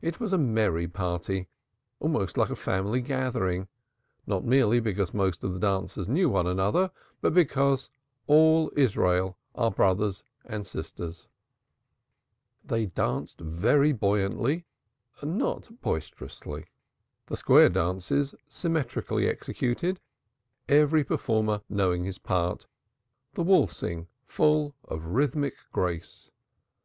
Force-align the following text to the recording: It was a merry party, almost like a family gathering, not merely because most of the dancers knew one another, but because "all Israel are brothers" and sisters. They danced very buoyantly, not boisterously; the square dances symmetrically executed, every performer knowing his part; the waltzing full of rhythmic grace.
It 0.00 0.20
was 0.20 0.32
a 0.32 0.38
merry 0.38 0.86
party, 0.86 1.48
almost 1.98 2.36
like 2.36 2.50
a 2.50 2.54
family 2.54 3.00
gathering, 3.00 3.66
not 4.24 4.44
merely 4.44 4.78
because 4.78 5.12
most 5.12 5.42
of 5.42 5.52
the 5.52 5.58
dancers 5.58 6.08
knew 6.08 6.28
one 6.28 6.46
another, 6.46 6.92
but 7.20 7.34
because 7.34 7.90
"all 8.28 8.70
Israel 8.76 9.36
are 9.56 9.72
brothers" 9.72 10.22
and 10.44 10.64
sisters. 10.64 11.26
They 12.64 12.86
danced 12.86 13.40
very 13.40 13.90
buoyantly, 13.92 14.64
not 15.24 15.80
boisterously; 15.80 16.66
the 17.26 17.36
square 17.36 17.68
dances 17.68 18.36
symmetrically 18.48 19.26
executed, 19.26 19.98
every 20.68 21.02
performer 21.02 21.62
knowing 21.68 22.04
his 22.04 22.18
part; 22.20 22.68
the 23.34 23.42
waltzing 23.42 24.06
full 24.24 24.76
of 24.84 25.04
rhythmic 25.06 25.54
grace. 25.72 26.30